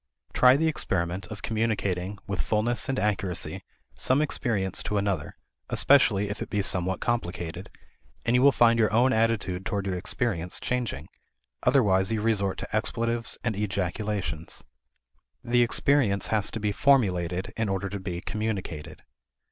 Try 0.33 0.55
the 0.57 0.67
experiment 0.67 1.27
of 1.27 1.43
communicating, 1.43 2.17
with 2.25 2.41
fullness 2.41 2.89
and 2.89 2.97
accuracy, 2.97 3.61
some 3.93 4.19
experience 4.19 4.81
to 4.81 4.97
another, 4.97 5.35
especially 5.69 6.27
if 6.27 6.41
it 6.41 6.49
be 6.49 6.63
somewhat 6.63 7.01
complicated, 7.01 7.69
and 8.25 8.35
you 8.35 8.41
will 8.41 8.51
find 8.51 8.79
your 8.79 8.91
own 8.91 9.13
attitude 9.13 9.63
toward 9.63 9.85
your 9.85 9.95
experience 9.99 10.59
changing; 10.59 11.07
otherwise 11.61 12.11
you 12.11 12.19
resort 12.19 12.57
to 12.57 12.75
expletives 12.75 13.37
and 13.43 13.55
ejaculations. 13.55 14.63
The 15.43 15.61
experience 15.61 16.25
has 16.33 16.49
to 16.49 16.59
be 16.59 16.71
formulated 16.71 17.53
in 17.55 17.69
order 17.69 17.87
to 17.87 17.99
be 17.99 18.21
communicated. 18.21 19.03